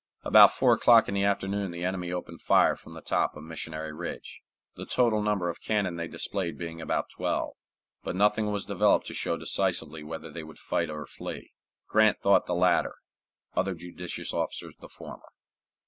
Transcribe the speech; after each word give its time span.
About 0.23 0.51
four 0.51 0.73
o'clock 0.73 1.07
in 1.07 1.13
the 1.13 1.23
afternoon 1.25 1.69
the 1.69 1.85
enemy 1.85 2.11
opened 2.11 2.41
fire 2.41 2.75
from 2.75 2.95
the 2.95 3.03
top 3.03 3.35
of 3.37 3.43
Missionary 3.43 3.93
Ridge, 3.93 4.41
the 4.75 4.83
total 4.87 5.21
number 5.21 5.47
of 5.47 5.61
cannon 5.61 5.95
they 5.95 6.07
displayed 6.07 6.57
being 6.57 6.81
about 6.81 7.11
twelve, 7.11 7.51
but 8.01 8.15
nothing 8.15 8.47
was 8.51 8.65
developed 8.65 9.05
to 9.05 9.13
show 9.13 9.37
decisively 9.37 10.01
whether 10.03 10.31
they 10.31 10.43
would 10.43 10.57
fight 10.57 10.89
or 10.89 11.05
flee. 11.05 11.51
Grant 11.87 12.17
thought 12.17 12.47
the 12.47 12.55
latter; 12.55 12.95
other 13.55 13.75
judicious 13.75 14.33
officers 14.33 14.75
the 14.77 14.89
former. 14.89 15.33